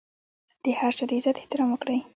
د 0.63 0.65
هر 0.79 0.91
چا 0.97 1.05
د 1.09 1.11
عزت 1.17 1.35
احترام 1.39 1.69
وکړئ. 1.71 1.99